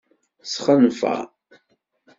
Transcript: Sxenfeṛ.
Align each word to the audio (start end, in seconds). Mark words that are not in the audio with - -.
Sxenfeṛ. 0.43 1.21